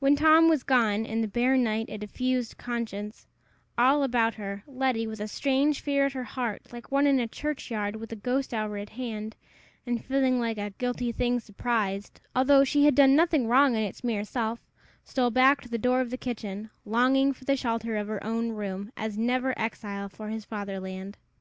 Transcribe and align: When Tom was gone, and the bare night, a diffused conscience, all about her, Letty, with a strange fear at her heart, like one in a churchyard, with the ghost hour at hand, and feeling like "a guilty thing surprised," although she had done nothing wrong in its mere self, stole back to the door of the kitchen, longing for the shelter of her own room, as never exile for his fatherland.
When 0.00 0.16
Tom 0.16 0.48
was 0.48 0.64
gone, 0.64 1.06
and 1.06 1.22
the 1.22 1.28
bare 1.28 1.56
night, 1.56 1.86
a 1.88 1.98
diffused 1.98 2.58
conscience, 2.58 3.28
all 3.78 4.02
about 4.02 4.34
her, 4.34 4.64
Letty, 4.66 5.06
with 5.06 5.20
a 5.20 5.28
strange 5.28 5.80
fear 5.80 6.06
at 6.06 6.14
her 6.14 6.24
heart, 6.24 6.72
like 6.72 6.90
one 6.90 7.06
in 7.06 7.20
a 7.20 7.28
churchyard, 7.28 7.94
with 7.94 8.10
the 8.10 8.16
ghost 8.16 8.52
hour 8.52 8.76
at 8.76 8.88
hand, 8.88 9.36
and 9.86 10.04
feeling 10.04 10.40
like 10.40 10.58
"a 10.58 10.70
guilty 10.70 11.12
thing 11.12 11.38
surprised," 11.38 12.20
although 12.34 12.64
she 12.64 12.86
had 12.86 12.96
done 12.96 13.14
nothing 13.14 13.46
wrong 13.46 13.76
in 13.76 13.82
its 13.84 14.02
mere 14.02 14.24
self, 14.24 14.58
stole 15.04 15.30
back 15.30 15.60
to 15.60 15.68
the 15.68 15.78
door 15.78 16.00
of 16.00 16.10
the 16.10 16.16
kitchen, 16.18 16.70
longing 16.84 17.32
for 17.32 17.44
the 17.44 17.54
shelter 17.54 17.96
of 17.96 18.08
her 18.08 18.24
own 18.24 18.48
room, 18.50 18.90
as 18.96 19.16
never 19.16 19.56
exile 19.56 20.08
for 20.08 20.26
his 20.28 20.44
fatherland. 20.44 21.18